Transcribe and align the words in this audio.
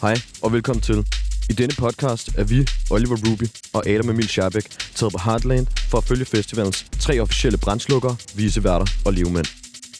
Hej 0.00 0.16
og 0.42 0.52
velkommen 0.52 0.82
til. 0.82 1.06
I 1.50 1.52
denne 1.52 1.74
podcast 1.78 2.28
er 2.36 2.44
vi, 2.44 2.68
Oliver 2.90 3.16
Ruby 3.16 3.44
og 3.72 3.88
Adam 3.88 4.10
Emil 4.10 4.28
Schabæk, 4.28 4.64
taget 4.94 5.12
på 5.12 5.18
Heartland 5.24 5.66
for 5.90 5.98
at 5.98 6.04
følge 6.04 6.24
festivalens 6.24 6.86
tre 7.00 7.20
officielle 7.20 7.58
brandslukkere, 7.58 8.16
viseværter 8.34 8.86
og 9.04 9.12
livmænd. 9.12 9.46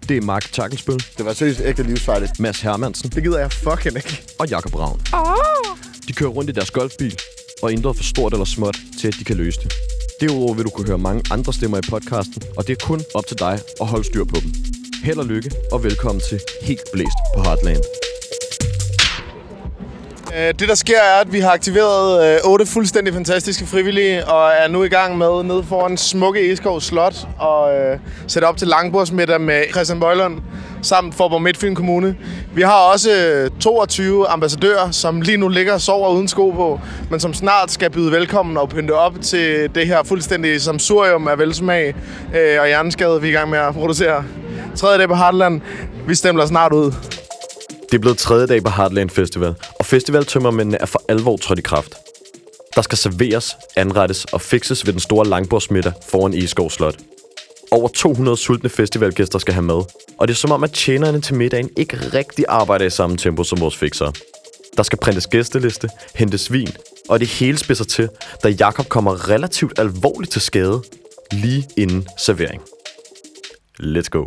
Det 0.08 0.16
er 0.16 0.20
Mark 0.20 0.52
Takkelsbøl, 0.52 0.98
Det 1.18 1.24
var 1.24 1.32
seriøst 1.32 1.60
ægte 1.64 1.82
livsfarligt. 1.82 2.40
Mads 2.40 2.60
Hermansen 2.60 3.10
Det 3.10 3.22
gider 3.22 3.38
jeg 3.38 3.52
fucking 3.52 3.96
ikke. 3.96 4.22
og 4.38 4.48
Jakob 4.48 4.74
Ravn. 4.74 5.00
De 6.08 6.12
kører 6.12 6.30
rundt 6.30 6.50
i 6.50 6.52
deres 6.52 6.70
golfbil 6.70 7.18
og 7.62 7.72
intet 7.72 7.96
for 7.96 8.04
stort 8.04 8.32
eller 8.32 8.44
småt 8.44 8.76
til, 9.00 9.08
at 9.08 9.14
de 9.18 9.24
kan 9.24 9.36
løse 9.36 9.60
det. 9.60 9.72
Derudover 10.20 10.54
vil 10.54 10.64
du 10.64 10.70
kunne 10.70 10.86
høre 10.86 10.98
mange 10.98 11.22
andre 11.32 11.52
stemmer 11.52 11.78
i 11.78 11.82
podcasten, 11.90 12.42
og 12.56 12.66
det 12.66 12.72
er 12.82 12.86
kun 12.86 13.00
op 13.14 13.26
til 13.26 13.38
dig 13.38 13.60
at 13.80 13.86
holde 13.86 14.04
styr 14.04 14.24
på 14.24 14.36
dem. 14.40 14.52
Held 15.04 15.18
og 15.18 15.26
lykke, 15.26 15.50
og 15.72 15.84
velkommen 15.84 16.22
til 16.28 16.40
Helt 16.62 16.80
Blæst 16.92 17.18
på 17.36 17.42
Heartland. 17.42 18.09
Øh, 20.36 20.54
det, 20.58 20.68
der 20.68 20.74
sker, 20.74 20.98
er, 20.98 21.20
at 21.20 21.32
vi 21.32 21.40
har 21.40 21.50
aktiveret 21.50 22.34
øh, 22.34 22.40
otte 22.44 22.66
fuldstændig 22.66 23.14
fantastiske 23.14 23.66
frivillige, 23.66 24.26
og 24.26 24.50
er 24.52 24.68
nu 24.68 24.82
i 24.84 24.88
gang 24.88 25.18
med 25.18 25.42
nede 25.42 25.64
foran 25.68 25.96
smukke 25.96 26.52
Eskov 26.52 26.80
Slot 26.80 27.28
og 27.38 27.74
øh, 27.74 27.98
sætte 28.26 28.46
op 28.46 28.56
til 28.56 28.68
langbordsmiddag 28.68 29.40
med 29.40 29.62
Christian 29.72 30.00
Bøjlund 30.00 30.38
samt 30.82 31.14
Forborg 31.14 31.42
Midtfyn 31.42 31.74
Kommune. 31.74 32.16
Vi 32.54 32.62
har 32.62 32.78
også 32.92 33.10
øh, 33.10 33.50
22 33.60 34.26
ambassadører, 34.26 34.90
som 34.90 35.20
lige 35.20 35.36
nu 35.36 35.48
ligger 35.48 35.72
og 35.72 35.80
sover 35.80 36.08
uden 36.08 36.28
sko 36.28 36.50
på, 36.50 36.80
men 37.10 37.20
som 37.20 37.34
snart 37.34 37.70
skal 37.70 37.90
byde 37.90 38.12
velkommen 38.12 38.56
og 38.56 38.68
pynte 38.68 38.92
op 38.92 39.14
til 39.22 39.70
det 39.74 39.86
her 39.86 40.02
fuldstændig 40.02 40.60
samsurium 40.60 41.28
af 41.28 41.38
velsmag 41.38 41.94
øh, 42.34 42.60
og 42.60 42.66
hjerneskade, 42.66 43.20
vi 43.20 43.26
er 43.26 43.32
i 43.32 43.34
gang 43.34 43.50
med 43.50 43.58
at 43.58 43.74
producere. 43.74 44.24
Tredje 44.76 44.98
dag 44.98 45.08
på 45.08 45.14
Heartland. 45.14 45.60
Vi 46.06 46.14
stemmer 46.14 46.46
snart 46.46 46.72
ud. 46.72 47.19
Det 47.90 47.96
er 47.96 48.00
blevet 48.00 48.18
tredje 48.18 48.46
dag 48.46 48.62
på 48.62 48.70
Heartland 48.70 49.10
Festival, 49.10 49.54
og 49.78 49.86
festivaltømmermændene 49.86 50.78
er 50.80 50.86
for 50.86 51.02
alvor 51.08 51.36
trådt 51.36 51.58
i 51.58 51.62
kraft. 51.62 51.94
Der 52.74 52.82
skal 52.82 52.98
serveres, 52.98 53.56
anrettes 53.76 54.24
og 54.24 54.40
fikses 54.40 54.86
ved 54.86 54.92
den 54.92 55.00
store 55.00 55.26
langbordsmiddag 55.26 55.92
foran 56.08 56.34
Eskov 56.34 56.70
Slot. 56.70 56.96
Over 57.70 57.88
200 57.88 58.36
sultne 58.36 58.70
festivalgæster 58.70 59.38
skal 59.38 59.54
have 59.54 59.62
mad, 59.62 59.84
og 60.18 60.28
det 60.28 60.34
er 60.34 60.36
som 60.36 60.50
om, 60.52 60.64
at 60.64 60.72
tjenerne 60.72 61.20
til 61.20 61.34
middagen 61.34 61.70
ikke 61.76 61.96
rigtig 61.96 62.44
arbejder 62.48 62.84
i 62.84 62.90
samme 62.90 63.16
tempo 63.16 63.44
som 63.44 63.60
vores 63.60 63.76
fixere. 63.76 64.12
Der 64.76 64.82
skal 64.82 64.98
printes 64.98 65.26
gæsteliste, 65.26 65.88
hentes 66.14 66.52
vin, 66.52 66.68
og 67.08 67.20
det 67.20 67.28
hele 67.28 67.58
spidser 67.58 67.84
til, 67.84 68.08
da 68.44 68.48
Jakob 68.48 68.88
kommer 68.88 69.28
relativt 69.28 69.78
alvorligt 69.78 70.32
til 70.32 70.40
skade 70.40 70.82
lige 71.32 71.68
inden 71.76 72.08
servering. 72.18 72.62
Let's 73.80 74.08
go. 74.10 74.24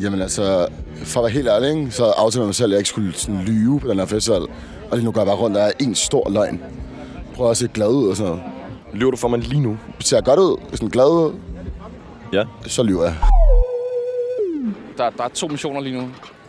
Jamen 0.00 0.20
altså, 0.22 0.66
for 1.04 1.20
at 1.20 1.24
være 1.24 1.32
helt 1.32 1.48
ærlig, 1.48 1.70
ikke, 1.70 1.90
så 1.90 2.04
aftalte 2.04 2.38
jeg 2.38 2.46
mig 2.46 2.54
selv, 2.54 2.66
at 2.66 2.70
jeg 2.70 2.78
ikke 2.78 2.88
skulle 2.88 3.12
sådan 3.14 3.40
lyve 3.40 3.80
på 3.80 3.88
den 3.88 3.98
her 3.98 4.06
festival. 4.06 4.40
Og 4.90 4.96
lige 4.96 5.04
nu 5.04 5.12
går 5.12 5.20
jeg 5.20 5.26
bare 5.26 5.36
rundt, 5.36 5.56
der 5.56 5.62
er 5.62 5.72
en 5.80 5.94
stor 5.94 6.30
løgn. 6.30 6.62
Prøver 7.34 7.50
at 7.50 7.56
se 7.56 7.68
glad 7.68 7.88
ud 7.88 8.08
og 8.08 8.16
sådan 8.16 8.32
noget. 8.32 8.44
Lyver 8.92 9.10
du 9.10 9.16
for 9.16 9.28
mig 9.28 9.38
lige 9.38 9.60
nu? 9.60 9.78
Ser 10.00 10.16
jeg 10.16 10.24
godt 10.24 10.40
ud, 10.40 10.56
sådan 10.72 10.88
glad 10.88 11.04
ud, 11.06 11.32
Ja. 12.32 12.44
så 12.66 12.82
lyver 12.82 13.04
jeg. 13.04 13.14
Der, 14.98 15.10
der 15.10 15.24
er 15.24 15.28
to 15.28 15.48
missioner 15.48 15.80
lige 15.80 15.96
nu. 16.00 16.08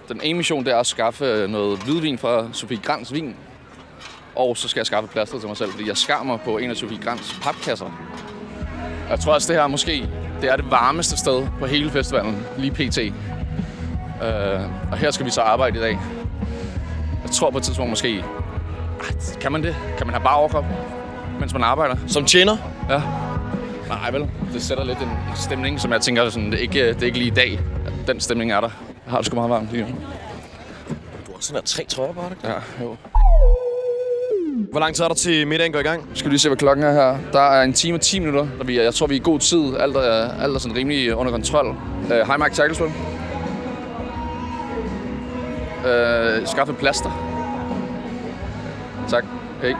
Den 0.09 0.19
ene 0.23 0.37
mission 0.37 0.65
det 0.65 0.73
er 0.73 0.77
at 0.77 0.87
skaffe 0.87 1.47
noget 1.47 1.83
hvidvin 1.83 2.17
fra 2.17 2.47
Sofie 2.53 2.77
Grans 2.77 3.13
vin. 3.13 3.35
Og 4.35 4.57
så 4.57 4.67
skal 4.67 4.79
jeg 4.79 4.85
skaffe 4.85 5.09
plaster 5.09 5.39
til 5.39 5.47
mig 5.47 5.57
selv, 5.57 5.71
fordi 5.71 5.87
jeg 5.87 5.97
skar 5.97 6.23
mig 6.23 6.39
på 6.45 6.57
en 6.57 6.69
af 6.69 6.75
Sofie 6.75 6.97
Grans 6.97 7.39
papkasser. 7.41 7.85
Jeg 9.09 9.19
tror 9.19 9.33
også, 9.33 9.53
det 9.53 9.61
her 9.61 9.67
måske 9.67 10.09
det 10.41 10.51
er 10.51 10.55
det 10.55 10.71
varmeste 10.71 11.17
sted 11.17 11.47
på 11.59 11.65
hele 11.65 11.89
festivalen, 11.89 12.37
lige 12.57 12.71
pt. 12.71 12.99
Uh, 14.21 14.91
og 14.91 14.97
her 14.97 15.11
skal 15.11 15.25
vi 15.25 15.31
så 15.31 15.41
arbejde 15.41 15.77
i 15.77 15.81
dag. 15.81 15.99
Jeg 17.23 17.31
tror 17.31 17.49
på 17.49 17.57
et 17.57 17.63
tidspunkt 17.63 17.89
måske... 17.89 18.23
Kan 19.41 19.51
man 19.51 19.63
det? 19.63 19.75
Kan 19.97 20.07
man 20.07 20.13
have 20.13 20.23
bare 20.23 20.35
overkrop, 20.35 20.65
mens 21.39 21.53
man 21.53 21.63
arbejder? 21.63 21.95
Som 22.07 22.25
tjener? 22.25 22.57
Ja. 22.89 23.01
Nej, 23.87 24.11
vel. 24.11 24.29
Det 24.53 24.61
sætter 24.61 24.83
lidt 24.83 24.97
en 24.97 25.09
stemning, 25.35 25.79
som 25.79 25.91
jeg 25.91 26.01
tænker, 26.01 26.29
sådan, 26.29 26.51
det, 26.51 26.57
er 26.57 26.61
ikke, 26.61 26.87
det 26.93 27.01
er 27.01 27.05
ikke 27.05 27.17
lige 27.17 27.31
i 27.31 27.33
dag, 27.33 27.59
den 28.07 28.19
stemning 28.19 28.51
er 28.51 28.61
der. 28.61 28.69
Jeg 29.05 29.11
har 29.11 29.17
det 29.17 29.25
sgu 29.25 29.35
meget 29.35 29.49
varmt 29.49 29.71
lige 29.71 29.83
nu. 29.83 29.89
Du 31.27 31.31
har 31.33 31.39
sådan 31.39 31.55
her 31.55 31.65
tre 31.65 31.85
trøjer 31.89 32.13
på, 32.13 32.21
ikke? 32.31 32.47
Ja, 32.47 32.83
jo. 32.85 32.95
Hvor 34.71 34.79
lang 34.79 34.95
tid 34.95 35.03
er 35.03 35.07
der 35.07 35.15
til 35.15 35.47
middagen 35.47 35.71
går 35.71 35.79
i 35.79 35.83
gang? 35.83 36.09
Skal 36.13 36.25
vi 36.25 36.31
lige 36.31 36.39
se, 36.39 36.49
hvad 36.49 36.57
klokken 36.57 36.85
er 36.85 36.91
her. 36.93 37.17
Der 37.33 37.39
er 37.39 37.63
en 37.63 37.73
time 37.73 37.97
og 37.97 38.01
10 38.01 38.19
minutter. 38.19 38.47
Der 38.57 38.63
vi 38.63 38.79
jeg 38.79 38.93
tror, 38.93 39.07
vi 39.07 39.15
er 39.15 39.19
i 39.19 39.23
god 39.23 39.39
tid. 39.39 39.77
Alt 39.79 39.95
er, 39.95 40.41
alt 40.41 40.55
er 40.55 40.59
sådan 40.59 40.77
rimelig 40.77 41.15
under 41.15 41.31
kontrol. 41.31 41.67
Uh, 41.67 42.09
hej, 42.09 42.37
Mark 42.37 42.53
Uh, 45.87 46.47
skaffe 46.47 46.73
plaster. 46.73 47.11
Tak. 49.09 49.25
Hey. 49.61 49.73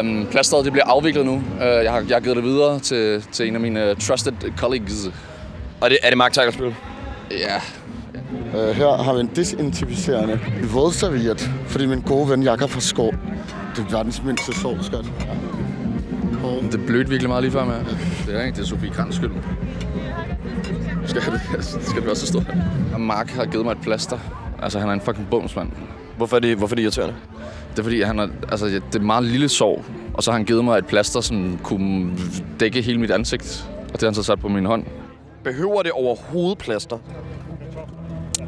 Um, 0.00 0.26
plasteret 0.30 0.64
det 0.64 0.72
bliver 0.72 0.86
afviklet 0.86 1.26
nu. 1.26 1.34
Uh, 1.34 1.60
jeg, 1.60 1.92
har, 1.92 2.04
jeg 2.08 2.16
har 2.16 2.20
givet 2.20 2.36
det 2.36 2.44
videre 2.44 2.78
til, 2.78 3.24
til 3.32 3.48
en 3.48 3.54
af 3.54 3.60
mine 3.60 3.90
uh, 3.90 3.96
trusted 3.96 4.32
colleagues. 4.56 5.10
Og 5.80 5.90
det, 5.90 5.98
er 6.02 6.08
det 6.08 6.18
Mark 6.18 6.32
Tigerspil? 6.32 6.74
Ja, 7.30 7.60
Uh, 8.54 8.70
her 8.70 9.02
har 9.02 9.14
vi 9.14 9.20
en 9.20 9.30
desinficerende 9.36 10.40
vådserviet, 10.72 11.50
fordi 11.66 11.86
min 11.86 12.00
gode 12.00 12.30
ven 12.30 12.42
Jakob 12.42 12.70
fra 12.70 12.80
Skov, 12.80 13.14
det 13.76 13.84
er 13.84 13.90
verdens 13.90 14.22
mindste 14.22 14.60
sov, 14.60 14.76
skat. 14.82 15.04
Det 16.72 16.86
blødte 16.86 17.10
virkelig 17.10 17.28
meget 17.28 17.42
lige 17.42 17.52
før 17.52 17.64
med. 17.64 17.74
Det 18.26 18.36
er 18.36 18.42
ikke, 18.44 18.56
det 18.56 18.62
er 18.62 18.66
Sofie 18.66 18.90
Krans 18.90 19.14
skyld. 19.14 19.30
Skal 21.06 21.22
det, 21.22 21.64
skal 21.82 22.02
det 22.02 22.10
også 22.10 22.26
stå 22.26 22.40
her? 22.40 22.54
Og 22.94 23.00
Mark 23.00 23.30
har 23.30 23.44
givet 23.44 23.64
mig 23.64 23.72
et 23.72 23.80
plaster. 23.82 24.45
Altså, 24.62 24.78
han 24.78 24.88
er 24.88 24.92
en 24.92 25.00
fucking 25.00 25.26
bumsmand. 25.30 25.68
Hvorfor 26.16 26.36
er 26.36 26.40
det, 26.40 26.56
hvorfor 26.56 26.74
er 26.74 26.76
det 26.76 26.82
irriterende? 26.82 27.14
Det 27.70 27.78
er 27.78 27.82
fordi, 27.82 28.02
han 28.02 28.18
er, 28.18 28.28
altså, 28.50 28.66
det 28.66 28.94
er 28.94 29.00
meget 29.00 29.24
lille 29.24 29.48
sår. 29.48 29.84
Og 30.14 30.22
så 30.22 30.30
har 30.30 30.38
han 30.38 30.46
givet 30.46 30.64
mig 30.64 30.78
et 30.78 30.86
plaster, 30.86 31.20
som 31.20 31.58
kunne 31.62 32.12
dække 32.60 32.82
hele 32.82 33.00
mit 33.00 33.10
ansigt. 33.10 33.68
Og 33.86 33.92
det 33.92 34.00
har 34.00 34.08
han 34.08 34.14
så 34.14 34.22
sat 34.22 34.40
på 34.40 34.48
min 34.48 34.66
hånd. 34.66 34.84
Behøver 35.44 35.82
det 35.82 35.92
overhovedet 35.92 36.58
plaster? 36.58 36.98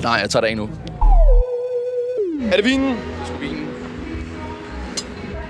Nej, 0.03 0.13
jeg 0.13 0.31
tager 0.31 0.41
det 0.41 0.49
af 0.49 0.57
nu. 0.57 0.69
Er 2.53 2.57
det 2.57 2.65
vinen? 2.65 2.89
Det 2.89 3.27
skal 3.27 3.41
vinen. 3.41 3.67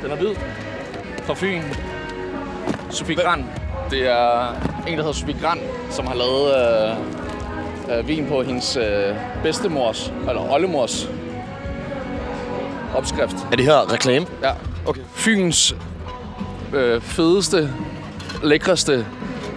Den 0.02 0.10
er 0.10 0.16
hvid. 0.16 0.34
Fra 1.22 1.34
Fyn. 1.34 1.62
Sofie 2.90 3.16
Gran. 3.16 3.44
Det 3.90 4.06
er 4.08 4.48
en, 4.86 4.92
der 4.92 4.96
hedder 4.96 5.12
Sofie 5.12 5.36
Gran, 5.42 5.58
som 5.90 6.06
har 6.06 6.14
lavet 6.14 6.46
øh, 6.56 7.17
øh, 7.92 8.08
vin 8.08 8.26
på 8.26 8.42
hendes 8.42 8.76
øh, 8.76 9.14
bedstemors, 9.42 10.12
eller 10.28 10.52
oldemors 10.52 11.08
opskrift. 12.94 13.36
Er 13.52 13.56
det 13.56 13.64
her 13.64 13.92
reklame? 13.92 14.26
Ja. 14.42 14.50
Okay. 14.86 15.00
Fyns 15.14 15.76
øh, 16.74 17.00
fedeste, 17.00 17.70
lækreste, 18.42 19.06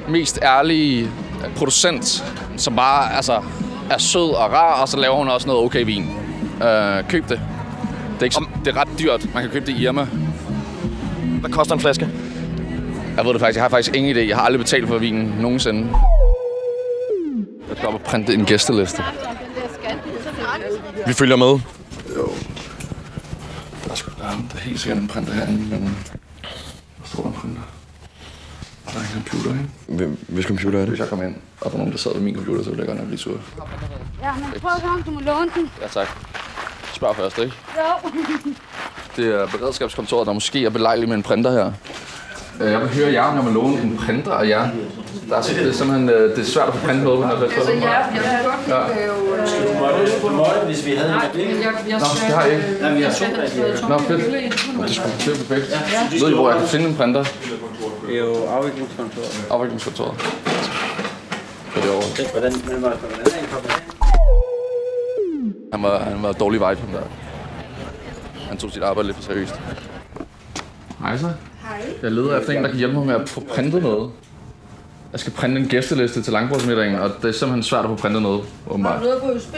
mest 0.09 0.39
ærlige 0.43 1.01
øh, 1.45 1.55
producent, 1.55 2.23
som 2.57 2.75
bare 2.75 3.15
altså, 3.15 3.41
er 3.91 3.97
sød 3.97 4.29
og 4.29 4.51
rar, 4.51 4.81
og 4.81 4.87
så 4.89 4.97
laver 4.97 5.15
hun 5.15 5.27
også 5.29 5.47
noget 5.47 5.65
okay 5.65 5.85
vin. 5.85 6.09
Øh, 6.63 7.03
køb 7.09 7.29
det. 7.29 7.39
Det 8.13 8.19
er, 8.19 8.23
ikke, 8.23 8.35
så- 8.35 8.45
det 8.65 8.75
er 8.77 8.81
ret 8.81 8.89
dyrt. 8.99 9.33
Man 9.33 9.43
kan 9.43 9.51
købe 9.51 9.65
det 9.65 9.77
i 9.77 9.83
Irma. 9.83 10.07
Hvad 11.39 11.49
koster 11.49 11.73
en 11.73 11.79
flaske? 11.81 12.09
Jeg 13.17 13.25
ved 13.25 13.33
det 13.33 13.41
faktisk. 13.41 13.55
Jeg 13.57 13.63
har 13.63 13.69
faktisk 13.69 13.95
ingen 13.95 14.15
idé. 14.15 14.19
Jeg 14.19 14.35
har 14.37 14.43
aldrig 14.43 14.59
betalt 14.59 14.87
for 14.87 14.97
vinen 14.97 15.35
nogensinde. 15.39 15.87
Jeg 17.81 17.87
skal 17.87 17.93
op 17.93 17.93
og 17.93 18.01
printe 18.01 18.33
en 18.33 18.45
gæsteliste. 18.45 19.03
Vi 21.07 21.13
følger 21.13 21.35
med. 21.35 21.47
Der 21.47 21.53
er, 23.91 23.95
sgu- 23.95 24.19
der 24.19 24.25
er, 24.25 24.29
der 24.31 24.55
er 24.55 24.59
helt 24.59 24.79
sikkert 24.79 25.01
en 25.01 25.07
printer 25.07 25.33
herinde. 25.33 25.69
Men... 25.69 25.97
Hvor 26.97 27.05
står 27.07 27.23
der 27.23 27.29
en 27.29 27.35
printer? 27.35 27.61
Der 28.85 28.91
er 28.99 29.03
en 29.03 29.09
computer, 29.13 29.49
ikke? 29.51 29.65
Hvem- 29.87 30.17
Hvis 30.27 30.45
computer 30.45 30.79
er 30.79 30.85
Hvis 30.85 30.91
det? 30.91 30.99
jeg 30.99 31.09
kommer 31.09 31.25
ind, 31.25 31.35
og 31.61 31.65
der 31.65 31.71
er 31.73 31.77
nogen, 31.77 31.91
der 31.91 31.97
sidder 31.97 32.17
ved 32.17 32.23
min 32.25 32.35
computer, 32.35 32.63
så 32.63 32.69
vil 32.69 32.77
jeg 32.77 32.87
godt 32.87 32.97
nok 32.97 33.07
blive 33.07 33.19
sur. 33.19 33.39
Ja, 34.21 34.31
men 34.33 34.61
prøv 34.61 34.71
at 34.75 34.81
komme, 34.83 35.03
du 35.05 35.11
må 35.11 35.19
låne 35.19 35.51
den. 35.55 35.69
Ja, 35.81 35.87
tak. 35.87 36.07
Spørg 36.93 37.15
først, 37.15 37.37
ikke? 37.37 37.53
Jo. 37.77 38.09
Det 39.15 39.27
er 39.41 39.47
beredskabskontoret, 39.47 40.27
der 40.27 40.33
måske 40.33 40.65
er 40.65 40.69
belejligt 40.69 41.09
med 41.09 41.17
en 41.17 41.23
printer 41.23 41.51
her. 41.51 41.71
Øh, 42.61 42.71
Jeg 42.71 42.81
vil 42.81 42.89
høre 42.89 43.11
jer, 43.13 43.21
om 43.23 43.35
jeg 43.35 43.43
må 43.43 43.49
låne 43.51 43.81
en 43.81 43.97
printer 43.97 44.31
af 44.31 44.47
jer. 44.47 44.67
Der 45.29 45.37
er, 45.37 45.41
det 45.41 45.67
er 45.67 45.71
simpelthen 45.73 46.09
øh, 46.09 46.35
det 46.35 46.39
er 46.39 46.43
svært 46.45 46.67
at 46.67 46.73
få 46.73 46.85
printet 46.85 47.03
noget. 47.03 47.23
Altså, 47.57 47.71
jeg, 47.71 47.81
jeg 47.81 48.21
vil 48.23 48.45
godt 48.45 48.67
Ja. 48.67 48.95
lave... 48.95 49.15
Du 49.41 49.79
måtte, 49.79 50.21
du 50.21 50.29
måtte, 50.29 50.59
hvis 50.65 50.85
vi 50.85 50.91
havde 50.91 51.09
en 51.13 51.39
jeg, 51.39 51.73
jeg 51.89 51.99
Nå, 51.99 52.05
det 52.15 52.35
har 52.35 52.43
jeg 52.43 52.53
ikke. 52.55 52.81
Nej, 52.81 52.93
vi 52.93 53.01
har 53.01 53.11
to 53.11 53.87
Nå, 53.89 53.97
fedt. 53.97 54.21
Det 54.25 54.45
er 54.45 54.87
sgu 54.87 55.03
det 55.25 55.27
er 55.27 55.37
perfekt. 55.47 56.21
Ved 56.21 56.29
I, 56.31 56.33
hvor 56.33 56.49
jeg 56.51 56.59
kan 56.59 56.67
finde 56.67 56.89
en 56.89 56.95
printer? 56.95 57.23
Det 58.07 58.15
er 58.15 58.19
jo 58.19 58.33
afviklingskontoret. 58.57 59.47
Afviklingskontoret. 59.51 60.13
På 61.73 61.79
det 61.83 61.89
over. 61.91 62.31
Hvordan, 62.31 62.53
hvordan 62.53 62.83
er 62.91 63.47
kommet 63.53 63.69
af? 63.69 63.81
Han 65.73 65.83
var, 65.83 65.99
han 65.99 66.23
var 66.23 66.31
dårlig 66.31 66.59
vibe, 66.59 66.81
ham 66.81 66.89
der. 66.93 67.01
Han 68.49 68.57
tog 68.57 68.71
sit 68.71 68.83
arbejde 68.83 69.07
lidt 69.07 69.17
for 69.17 69.23
seriøst. 69.23 69.55
Hej 71.01 71.17
så. 71.17 71.29
Hej. 71.71 71.93
Jeg 72.01 72.11
leder 72.11 72.39
efter 72.39 72.53
en, 72.53 72.63
der 72.63 72.69
kan 72.69 72.77
hjælpe 72.77 72.95
mig 72.95 73.05
med 73.05 73.15
at 73.15 73.29
få 73.29 73.39
printet 73.49 73.83
noget. 73.83 74.11
Jeg 75.11 75.19
skal 75.19 75.33
printe 75.33 75.61
en 75.61 75.67
gæsteliste 75.67 76.21
til 76.21 76.33
langbordsmiddagen, 76.33 76.95
og 76.95 77.09
det 77.21 77.29
er 77.29 77.31
simpelthen 77.31 77.63
svært 77.63 77.85
at 77.85 77.89
få 77.89 77.95
printet 77.95 78.21
noget, 78.21 78.41
Har 78.65 78.71
åbenbart. 78.71 78.99
du 79.01 79.05
noget 79.05 79.21
på 79.21 79.31
USB? 79.31 79.55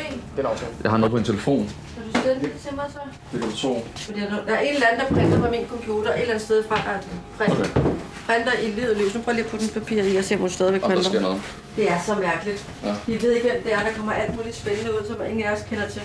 Jeg 0.83 0.91
har 0.91 0.97
noget 0.97 1.11
på 1.11 1.17
en 1.17 1.23
telefon. 1.23 1.69
Kan 2.13 2.21
du 2.23 2.29
den 2.41 2.49
til 2.67 2.75
mig 2.75 2.85
så? 2.89 2.99
Det 3.31 3.41
kan 3.41 3.49
du 3.49 3.55
tro. 3.57 3.85
Fordi 3.95 4.19
der 4.47 4.53
er 4.53 4.59
en 4.59 4.73
eller 4.73 4.87
anden, 4.87 5.01
der 5.07 5.15
printer 5.15 5.39
på 5.45 5.51
min 5.51 5.65
computer, 5.69 6.09
et 6.09 6.15
eller 6.21 6.33
andet 6.33 6.45
sted 6.45 6.63
fra, 6.69 6.75
der 6.75 6.97
printer, 7.37 7.65
okay. 7.79 7.89
printer 8.27 8.51
i 8.63 8.67
livet 8.71 8.97
løs. 8.97 9.15
Nu 9.15 9.21
prøv 9.21 9.33
lige 9.33 9.45
at 9.45 9.49
putte 9.51 9.65
den 9.65 9.73
papir 9.81 10.03
i 10.03 10.15
og 10.15 10.23
se, 10.23 10.35
om 10.35 10.41
hun 10.41 10.49
stadigvæk 10.49 10.83
Og 10.83 10.89
der 10.89 11.01
sker 11.01 11.09
printer. 11.11 11.21
noget. 11.29 11.41
Det 11.75 11.91
er 11.91 11.99
så 12.05 12.15
mærkeligt. 12.15 12.65
Ja. 12.83 12.87
Ja. 12.87 12.95
Vi 13.07 13.21
ved 13.21 13.31
ikke, 13.31 13.47
hvem 13.51 13.63
det 13.63 13.73
er, 13.73 13.79
der 13.79 13.91
kommer 13.97 14.11
alt 14.13 14.35
muligt 14.37 14.55
spændende 14.55 14.91
ud, 14.91 15.07
som 15.07 15.15
ingen 15.29 15.43
af 15.45 15.51
os 15.55 15.61
kender 15.69 15.87
til. 15.87 16.01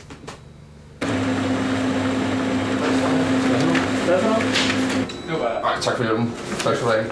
Ej, 4.09 4.78
tak 5.81 5.97
for 5.97 6.05
hjælpen. 6.05 6.35
Tak 6.65 6.75
skal 6.75 6.87
du 6.87 6.93
have. 6.93 7.05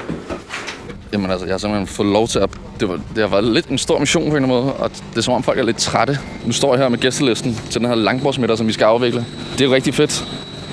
Jamen 1.12 1.30
altså, 1.30 1.46
jeg 1.46 1.52
har 1.52 1.58
simpelthen 1.58 1.86
fået 1.86 2.08
lov 2.08 2.28
til 2.28 2.38
at... 2.38 2.50
Det, 2.80 2.88
var, 2.88 2.94
det 3.14 3.18
har 3.18 3.26
været 3.26 3.44
lidt 3.44 3.66
en 3.66 3.78
stor 3.78 3.98
mission 3.98 4.22
på 4.30 4.36
en 4.36 4.42
eller 4.42 4.54
anden 4.54 4.64
måde, 4.64 4.74
og 4.74 4.90
det 4.90 5.16
er 5.16 5.20
som 5.20 5.34
om 5.34 5.42
folk 5.42 5.58
er 5.58 5.62
lidt 5.62 5.76
trætte. 5.76 6.18
Nu 6.44 6.52
står 6.52 6.74
jeg 6.74 6.82
her 6.82 6.88
med 6.88 6.98
gæstelisten 6.98 7.60
til 7.70 7.80
den 7.80 7.88
her 7.88 7.94
langbordsmiddag, 7.94 8.58
som 8.58 8.66
vi 8.66 8.72
skal 8.72 8.84
afvikle. 8.84 9.26
Det 9.52 9.60
er 9.60 9.64
jo 9.64 9.74
rigtig 9.74 9.94
fedt, 9.94 10.12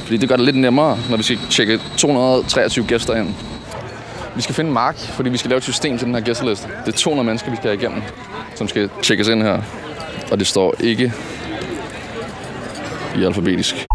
fordi 0.03 0.17
det 0.17 0.29
gør 0.29 0.35
det 0.35 0.45
lidt 0.45 0.55
nemmere, 0.55 0.97
når 1.09 1.17
vi 1.17 1.23
skal 1.23 1.39
tjekke 1.49 1.79
223 1.97 2.85
gæster 2.85 3.15
ind. 3.15 3.29
Vi 4.35 4.41
skal 4.41 4.55
finde 4.55 4.71
Mark, 4.71 4.97
fordi 4.97 5.29
vi 5.29 5.37
skal 5.37 5.49
lave 5.49 5.57
et 5.57 5.63
system 5.63 5.97
til 5.97 6.07
den 6.07 6.15
her 6.15 6.21
gæsteliste. 6.21 6.67
Det 6.85 6.93
er 6.93 6.97
200 6.97 7.25
mennesker, 7.25 7.51
vi 7.51 7.55
skal 7.55 7.69
have 7.69 7.81
igennem, 7.81 8.01
som 8.55 8.67
skal 8.67 8.89
tjekkes 9.01 9.27
ind 9.27 9.43
her. 9.43 9.61
Og 10.31 10.39
det 10.39 10.47
står 10.47 10.75
ikke 10.79 11.13
i 13.17 13.23
alfabetisk. 13.23 13.92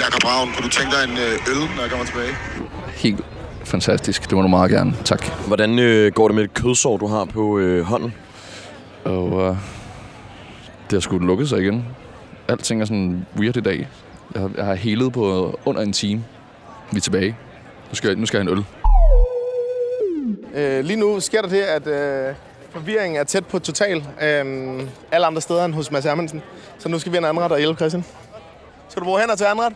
Jakob 0.00 0.24
Ravn, 0.24 0.48
kunne 0.54 0.64
du 0.64 0.68
tænke 0.68 0.92
dig 0.96 1.04
en 1.04 1.10
øh, 1.18 1.32
øl, 1.50 1.76
når 1.76 1.82
jeg 1.82 1.90
kommer 1.90 2.06
tilbage? 2.06 2.32
Helt 2.94 3.20
fantastisk. 3.64 4.22
Det 4.22 4.32
må 4.32 4.42
du 4.42 4.48
meget 4.48 4.70
gerne. 4.70 4.96
Tak. 5.04 5.24
Hvordan 5.46 5.78
øh, 5.78 6.12
går 6.12 6.28
det 6.28 6.34
med 6.34 6.42
det 6.42 6.54
kødsår, 6.54 6.96
du 6.96 7.06
har 7.06 7.24
på 7.24 7.58
øh, 7.58 7.84
hånden? 7.84 8.14
Og 9.04 9.24
uh, 9.24 9.56
det 10.84 10.92
har 10.92 11.00
sgu 11.00 11.18
lukket 11.18 11.48
sig 11.48 11.60
igen. 11.60 11.84
Alting 12.48 12.80
er 12.80 12.84
sådan 12.84 13.26
weird 13.36 13.56
i 13.56 13.60
dag. 13.60 13.88
Jeg 14.34 14.42
har, 14.42 14.50
jeg 14.56 14.64
har 14.64 14.74
helet 14.74 15.12
på 15.12 15.58
under 15.64 15.82
en 15.82 15.92
time. 15.92 16.24
Vi 16.92 16.96
er 16.96 17.00
tilbage. 17.00 17.36
Nu 17.90 17.94
skal 17.94 18.08
jeg, 18.08 18.16
nu 18.16 18.26
skal 18.26 18.38
jeg 18.38 18.44
have 18.46 18.52
en 18.52 18.58
øl. 18.58 18.64
Øh, 20.78 20.84
lige 20.84 21.00
nu 21.00 21.20
sker 21.20 21.42
der 21.42 21.48
det, 21.48 21.60
at 21.60 21.86
øh, 21.86 22.34
forvirringen 22.70 23.20
er 23.20 23.24
tæt 23.24 23.46
på 23.46 23.58
total. 23.58 23.96
Øh, 23.96 24.80
alle 25.12 25.26
andre 25.26 25.40
steder 25.40 25.64
end 25.64 25.74
hos 25.74 25.90
Mads 25.90 26.04
Hermansen. 26.04 26.42
Så 26.78 26.88
nu 26.88 26.98
skal 26.98 27.12
vi 27.12 27.16
have 27.16 27.30
en 27.30 27.36
anret 27.36 27.52
og 27.52 27.58
hjælpe 27.58 27.76
Christian. 27.76 28.04
Skal 28.88 29.00
du 29.00 29.04
bruge 29.04 29.20
hænder 29.20 29.36
til 29.36 29.44
anret? 29.44 29.72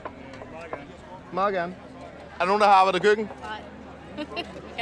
Meget 1.33 1.55
gerne. 1.55 1.75
Er 2.35 2.39
der 2.39 2.47
nogen, 2.47 2.61
der 2.61 2.67
har 2.69 2.75
arbejdet 2.75 2.99
i 2.99 3.03
køkken? 3.03 3.29
Nej. 3.43 4.27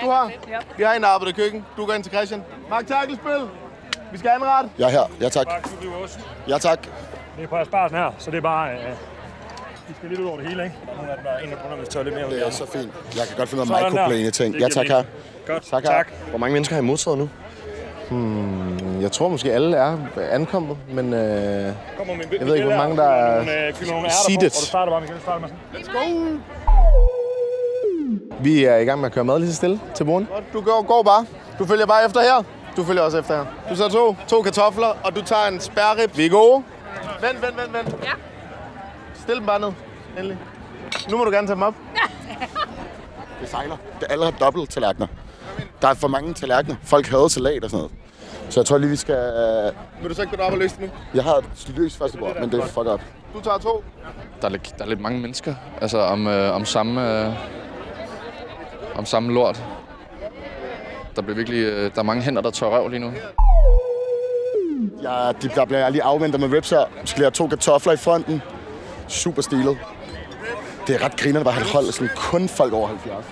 Du 0.02 0.10
har? 0.10 0.30
Vi 0.78 0.82
har 0.82 0.92
en, 0.94 1.00
der 1.02 1.06
har 1.08 1.14
arbejdet 1.14 1.38
i 1.38 1.40
køkken. 1.42 1.64
Du 1.76 1.86
går 1.86 1.92
ind 1.92 2.02
til 2.02 2.12
Christian. 2.12 2.44
Mark 2.70 2.86
Takkelspil. 2.86 3.48
Vi 4.12 4.18
skal 4.18 4.30
anrette. 4.30 4.70
Jeg 4.78 4.86
er 4.86 4.90
her. 4.90 5.10
Ja, 5.20 5.28
tak. 5.28 5.46
Tak, 5.48 5.70
du 5.70 5.76
bliver 5.80 5.94
også. 5.94 6.18
Ja, 6.48 6.58
tak. 6.58 6.82
Det 7.36 7.44
er 7.44 7.48
på 7.48 7.56
Asparsen 7.56 7.96
her, 7.96 8.10
så 8.18 8.30
det 8.30 8.36
er 8.36 8.40
bare... 8.42 8.72
Øh, 8.72 8.78
de 9.88 9.94
skal 9.96 10.08
lidt 10.08 10.20
ud 10.20 10.26
over 10.26 10.36
det 10.36 10.48
hele, 10.48 10.64
ikke? 10.64 10.76
Er 10.92 10.96
nogle 10.96 11.10
af 11.10 11.16
dem, 11.16 11.26
er 11.26 11.38
en, 11.38 11.50
kun 11.68 11.78
har 11.78 11.84
tørre 11.84 12.04
lidt 12.04 12.14
mere 12.14 12.26
ud 12.26 12.32
Det 12.32 12.46
er 12.46 12.50
så 12.50 12.66
fint. 12.66 12.92
Jeg 13.16 13.26
kan 13.28 13.36
godt 13.36 13.48
finde 13.48 13.62
ud 13.62 13.68
af 13.70 13.90
microplane 13.92 14.30
ting. 14.30 14.54
Ja, 14.54 14.68
tak 14.68 14.86
her. 14.86 15.02
Godt, 15.46 15.62
Tak 15.62 15.82
her. 15.82 15.90
tak. 15.90 16.08
Hvor 16.28 16.38
mange 16.38 16.52
mennesker 16.52 16.74
har 16.74 16.82
I 16.82 16.84
modtaget 16.84 17.18
nu? 17.18 17.28
Jeg 19.00 19.12
tror 19.12 19.28
måske 19.28 19.52
alle 19.52 19.76
er 19.76 19.96
ankommet, 20.30 20.76
men 20.90 21.14
øh, 21.14 21.20
Jeg 21.20 21.74
ved 22.46 22.54
ikke, 22.54 22.66
hvor 22.68 22.76
mange 22.76 22.96
der 22.96 23.08
er 23.08 23.44
seated. 24.10 24.42
med 24.42 24.50
sådan. 25.84 26.40
vi 28.40 28.64
er 28.64 28.76
i 28.76 28.84
gang 28.84 29.00
med 29.00 29.06
at 29.08 29.12
køre 29.14 29.24
mad 29.24 29.38
lige 29.38 29.48
så 29.50 29.56
stille 29.56 29.80
til 29.94 30.06
morgen. 30.06 30.28
Du 30.52 30.60
går, 30.60 30.82
går 30.86 31.02
bare. 31.02 31.26
Du 31.58 31.66
følger 31.66 31.86
bare 31.86 32.04
efter 32.06 32.20
her. 32.20 32.42
Du 32.76 32.84
følger 32.84 33.02
også 33.02 33.18
efter 33.18 33.36
her. 33.36 33.44
Du 33.70 33.76
tager 33.76 33.90
to, 33.90 34.16
to 34.28 34.42
kartofler, 34.42 34.86
og 35.04 35.16
du 35.16 35.22
tager 35.22 35.46
en 35.48 35.60
spærrib. 35.60 36.16
Vi 36.16 36.26
er 36.26 36.30
gode. 36.30 36.62
Vent, 37.20 37.42
vent, 37.42 37.56
vent, 37.56 37.72
vent. 37.72 38.04
Ja. 38.04 38.10
Stil 39.14 39.34
dem 39.36 39.46
bare 39.46 39.60
ned. 39.60 39.72
Endelig. 40.16 40.38
Nu 41.10 41.16
må 41.16 41.24
du 41.24 41.30
gerne 41.30 41.46
tage 41.46 41.54
dem 41.54 41.62
op. 41.62 41.74
Det 43.40 43.48
sejler. 43.48 43.76
Det 44.00 44.06
alle 44.10 44.24
har 44.24 44.32
dobbelt 44.32 44.70
tallerkener. 44.70 45.06
Der 45.82 45.88
er 45.88 45.94
for 45.94 46.08
mange 46.08 46.34
tallerkener. 46.34 46.76
Folk 46.84 47.06
hader 47.06 47.28
salat 47.28 47.64
og 47.64 47.70
sådan 47.70 47.78
noget. 47.78 47.92
Så 48.50 48.60
jeg 48.60 48.66
tror 48.66 48.78
lige, 48.78 48.90
vi 48.90 48.96
skal... 48.96 49.14
Øh, 49.14 49.72
Vil 50.02 50.10
du 50.10 50.14
så 50.14 50.22
ikke 50.22 50.36
gå 50.36 50.36
derop 50.36 50.52
og 50.52 50.58
løse 50.58 50.74
det 50.76 50.84
nu? 50.84 50.90
jeg 51.14 51.24
har 51.24 51.34
et 51.34 51.72
løst 51.76 51.96
første 51.98 52.18
bord, 52.18 52.40
men 52.40 52.52
det 52.52 52.60
er 52.60 52.66
fuck 52.66 52.86
op. 52.86 53.00
Du 53.34 53.40
tager 53.40 53.58
to. 53.58 53.84
Der 54.40 54.46
er 54.46 54.50
lidt, 54.50 54.74
der 54.78 54.84
er 54.84 54.88
lidt 54.88 55.00
mange 55.00 55.20
mennesker. 55.20 55.54
Altså 55.80 55.98
om, 55.98 56.26
øh, 56.26 56.54
om 56.54 56.64
samme... 56.64 57.26
Øh, 57.26 57.32
om 58.94 59.06
samme 59.06 59.32
lort. 59.32 59.64
Der 61.16 61.22
bliver 61.22 61.36
virkelig... 61.36 61.58
Øh, 61.64 61.90
der 61.94 61.98
er 61.98 62.02
mange 62.02 62.22
hænder, 62.22 62.42
der 62.42 62.50
tør 62.50 62.66
røv 62.66 62.88
lige 62.88 63.00
nu. 63.00 63.12
Jeg, 65.02 65.34
de, 65.42 65.48
der 65.48 65.64
bliver 65.64 65.78
jeg 65.78 65.90
lige 65.92 66.02
afventet 66.02 66.40
med 66.40 66.52
rips 66.52 66.70
her. 66.70 66.78
Jeg 66.78 66.86
skal 67.04 67.18
lige 67.18 67.24
have 67.24 67.30
to 67.30 67.46
kartofler 67.46 67.92
i 67.92 67.96
fronten. 67.96 68.42
Super 69.08 69.42
stilet. 69.42 69.78
Det 70.86 70.94
er 70.94 71.04
ret 71.04 71.16
grinerende 71.16 71.44
bare 71.44 71.54
at 71.54 71.58
have 71.60 71.66
et 71.66 71.72
hold, 71.72 71.84
sådan 71.92 72.10
kun 72.16 72.48
folk 72.48 72.72
over 72.72 72.88
70. 72.88 73.26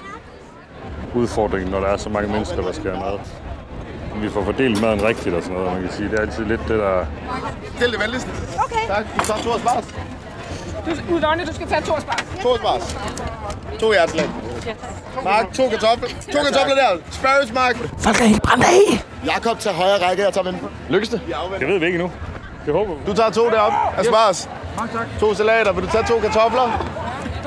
Udfordringen, 1.14 1.70
når 1.70 1.80
der 1.80 1.86
er 1.86 1.96
så 1.96 2.08
mange 2.08 2.32
mennesker, 2.32 2.62
der 2.62 2.72
skal 2.72 2.90
have 2.90 3.00
mad. 3.10 3.18
Om 4.18 4.24
vi 4.24 4.30
får 4.30 4.44
fordelt 4.44 4.80
maden 4.80 5.04
rigtigt 5.04 5.34
og 5.34 5.42
sådan 5.42 5.56
noget, 5.56 5.72
man 5.72 5.82
kan 5.82 5.92
sige. 5.92 6.10
Det 6.10 6.18
er 6.18 6.22
altid 6.22 6.44
lidt 6.44 6.60
det, 6.68 6.78
der... 6.78 7.04
Stil 7.76 7.92
det 7.92 8.00
venligst. 8.00 8.28
Okay. 8.64 8.86
Tak. 8.86 9.04
Du 9.18 9.24
tager 9.24 9.40
to 9.40 9.58
spars. 9.58 9.84
Du, 10.86 11.14
Udonne, 11.14 11.44
du 11.46 11.54
skal 11.54 11.66
tage 11.66 11.80
to 11.80 12.00
spars. 12.00 12.24
To 12.42 12.56
spars. 12.56 12.96
To 13.80 13.92
hjerteslag. 13.92 14.30
Mark, 15.24 15.52
to 15.52 15.68
kartofler. 15.68 16.08
To 16.32 16.38
kartofler 16.44 16.74
der. 16.74 16.90
Spærres, 17.10 17.52
Mark. 17.52 17.76
Jakob 19.26 19.58
til 19.58 19.70
højre 19.70 20.08
række, 20.08 20.22
jeg 20.22 20.32
tager 20.32 20.44
venstre. 20.44 20.68
Lykkes 20.88 21.08
det? 21.08 21.20
Det 21.60 21.68
ved 21.68 21.78
vi 21.78 21.86
ikke 21.86 21.98
nu. 21.98 22.10
Det 22.66 22.74
håber 22.74 22.94
vi. 22.94 23.00
Du 23.06 23.14
tager 23.14 23.30
to 23.30 23.50
derop 23.50 23.72
af 23.98 24.04
spars. 24.04 24.48
To 25.20 25.34
salater. 25.34 25.72
Vil 25.72 25.84
du 25.84 25.90
tage 25.90 26.04
to 26.04 26.18
kartofler? 26.20 26.86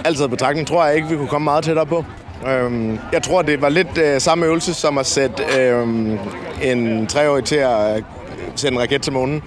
Altid 0.06 0.28
betragtning 0.28 0.68
tror 0.68 0.86
jeg 0.86 0.96
ikke, 0.96 1.08
vi 1.08 1.16
kunne 1.16 1.28
komme 1.28 1.44
meget 1.46 1.64
tættere 1.64 1.86
på. 1.86 2.06
Øhm, 2.48 3.00
jeg 3.14 3.24
tror, 3.24 3.42
det 3.42 3.62
var 3.62 3.70
lidt 3.70 3.98
øh, 3.98 4.22
samme 4.22 4.46
øvelse 4.46 4.74
som 4.74 4.98
at 4.98 5.06
sætte 5.06 5.44
øh, 5.60 5.88
en 6.62 7.08
treårig 7.08 7.44
til 7.44 7.56
at 7.56 7.98
øh, 7.98 8.04
sende 8.56 8.76
en 8.76 8.82
raket 8.82 9.02
til 9.02 9.14
månen. 9.14 9.44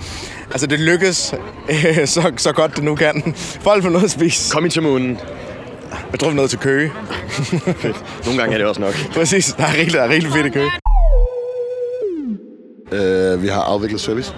Altså, 0.50 0.66
det 0.66 0.80
lykkes 0.80 1.34
øh, 1.68 2.06
så, 2.14 2.32
så 2.36 2.52
godt 2.52 2.76
det 2.76 2.84
nu 2.84 2.94
kan. 2.94 3.34
Folk 3.36 3.82
får 3.82 3.90
noget 3.90 4.04
at 4.04 4.10
spise. 4.10 4.52
Kom 4.52 4.66
I 4.66 4.68
til 4.68 4.82
månen. 4.82 5.18
Jeg 6.12 6.20
tror, 6.20 6.30
vi 6.30 6.36
nået 6.36 6.50
til 6.50 6.58
Køge. 6.58 6.92
Nogle 8.24 8.40
gange 8.40 8.54
er 8.54 8.58
det 8.58 8.66
også 8.66 8.80
nok. 8.80 8.94
Præcis. 9.14 9.54
Der 9.58 9.64
er 9.64 9.76
rigtig, 9.78 9.92
der 9.92 10.02
er 10.02 10.08
rigtig 10.08 10.32
fedt 10.32 10.46
i 10.46 10.50
Køge. 10.50 10.70
Øh, 12.92 13.42
vi 13.42 13.48
har 13.48 13.62
afviklet 13.62 14.00
service. 14.00 14.34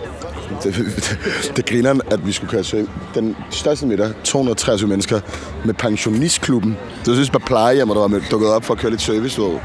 Det, 0.62 0.74
det, 0.74 1.52
det 1.56 1.66
griner, 1.66 2.00
at 2.10 2.26
vi 2.26 2.32
skulle 2.32 2.50
køre 2.50 2.64
service. 2.64 2.90
Den 3.14 3.36
største 3.50 3.86
middag, 3.86 4.12
223 4.24 4.88
mennesker, 4.88 5.20
med 5.64 5.74
pensionistklubben. 5.74 6.76
Det 7.04 7.14
synes 7.14 7.30
bare 7.30 7.40
plejehjem, 7.40 7.88
der 7.88 7.94
var 7.94 8.06
med, 8.06 8.20
dukket 8.30 8.50
op 8.50 8.64
for 8.64 8.74
at 8.74 8.80
køre 8.80 8.90
lidt 8.90 9.02
service. 9.02 9.42
Ved. 9.42 9.58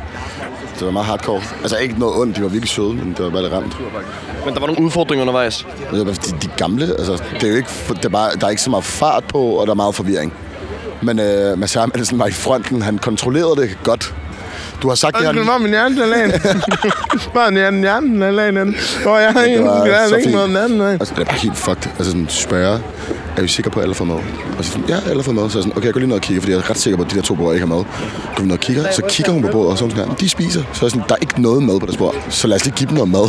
Det 0.76 0.86
var 0.86 0.92
meget 0.92 1.06
hardcore. 1.06 1.42
Altså 1.62 1.78
ikke 1.78 2.00
noget 2.00 2.16
ondt, 2.16 2.38
de 2.38 2.42
var 2.42 2.48
virkelig 2.48 2.70
søde, 2.70 2.94
men 2.94 3.10
det 3.18 3.26
var 3.26 3.30
bare 3.30 3.42
lidt 3.42 3.54
ramt. 3.54 3.78
Men 4.46 4.54
der 4.54 4.60
var 4.60 4.68
nogle 4.68 4.82
udfordringer 4.86 5.22
undervejs. 5.22 5.68
Det 5.92 6.06
bare, 6.06 6.16
de, 6.16 6.42
de 6.42 6.50
gamle, 6.58 6.86
altså, 6.86 7.24
det 7.34 7.44
er 7.44 7.50
jo 7.50 7.56
ikke, 7.56 7.70
det 7.90 8.06
er 8.06 8.10
bare, 8.10 8.36
der 8.36 8.46
er 8.46 8.50
ikke 8.50 8.62
så 8.62 8.70
meget 8.70 8.84
fart 8.84 9.24
på, 9.24 9.40
og 9.40 9.68
der 9.68 9.72
er 9.72 9.76
meget 9.76 9.96
forvirring. 9.96 10.34
Men 11.02 11.20
øh, 11.20 11.58
Mads 11.58 11.74
Hermansen 11.74 12.20
var 12.20 12.28
i 12.28 12.32
fronten, 12.32 12.82
han 12.82 12.98
kontrollerede 12.98 13.62
det 13.62 13.78
godt. 13.84 14.16
Du 14.82 14.88
har 14.88 14.96
sagt, 14.96 15.18
det 15.18 15.28
Undskyld 15.28 15.44
her... 15.46 15.52
mig, 15.52 15.62
min 15.62 15.72
hjertelag. 15.72 16.42
Bare 17.34 17.48
en 17.48 17.56
hjerne, 17.56 17.82
hjertelag, 17.88 18.54
den. 18.54 18.76
Hvor 19.04 19.18
jeg 19.18 19.32
har 19.32 19.44
en, 19.44 19.68
har 19.68 20.08
så 20.10 20.16
ikke 20.16 20.32
noget 20.32 20.70
den. 20.70 20.82
Altså, 20.82 21.14
det 21.16 21.22
er 21.22 21.26
bare 21.26 21.38
helt 21.38 21.58
fucked. 21.58 21.92
Altså 21.98 22.12
sådan 22.12 22.28
spørge, 22.30 22.80
er 23.38 23.42
vi 23.42 23.48
sikre 23.48 23.72
på, 23.72 23.80
at 23.80 23.84
alle 23.84 23.96
får 23.96 24.06
mad? 24.06 24.16
Og 24.58 24.66
så 24.66 24.72
sådan, 24.72 24.86
ja, 24.90 24.98
alle 25.10 25.24
får 25.24 25.32
mad. 25.32 25.50
Så 25.50 25.58
er 25.58 25.60
jeg 25.60 25.64
sådan, 25.64 25.78
okay, 25.78 25.86
jeg 25.86 25.94
går 25.94 26.00
lige 26.00 26.08
ned 26.08 26.16
og 26.16 26.22
kigger, 26.22 26.42
fordi 26.42 26.52
jeg 26.54 26.60
er 26.60 26.70
ret 26.70 26.78
sikker 26.78 26.98
på, 26.98 27.04
at 27.04 27.12
de 27.12 27.16
der 27.16 27.22
to 27.22 27.36
bord 27.36 27.54
ikke 27.54 27.68
har 27.68 27.76
mad. 27.76 27.84
Går 28.36 28.42
vi 28.42 28.46
ned 28.48 28.54
og 28.54 28.60
kigger, 28.60 28.92
så 28.92 29.02
kigger 29.10 29.32
hun 29.32 29.42
på 29.42 29.48
bordet, 29.52 29.72
og 29.72 29.78
så 29.78 29.86
er 29.86 29.90
hun 29.90 29.98
sådan, 29.98 30.16
de 30.20 30.30
spiser. 30.30 30.64
Så 30.74 30.86
er 30.86 30.90
sådan, 30.90 31.04
der 31.10 31.16
er 31.16 31.20
ikke 31.22 31.42
noget 31.42 31.64
mad 31.64 31.80
på 31.80 31.86
det 31.86 31.94
spor. 31.94 32.16
Så 32.30 32.48
lad 32.48 32.56
os 32.56 32.66
lige 32.66 32.76
give 32.76 32.88
dem 32.88 32.96
noget 32.96 33.10
mad. 33.12 33.28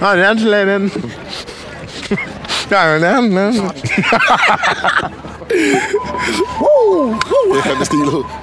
Jeg 0.00 0.08
har 0.08 0.12
en 0.12 0.18
hjertelag, 0.18 0.66
den. 0.66 0.92
Jeg 2.70 2.78
har 2.78 2.94
en 2.94 3.00
hjertelag, 3.00 3.44
den. 3.44 3.54
det 7.52 7.58
er 7.58 7.62
fandme 7.62 7.84
stilet. 7.84 8.41